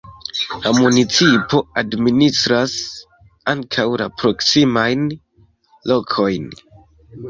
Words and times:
La 0.61 0.69
municipo 0.77 1.59
administras 1.83 2.75
ankaŭ 3.55 3.89
la 4.05 4.11
proksimajn 4.25 5.09
lokojn. 5.95 6.55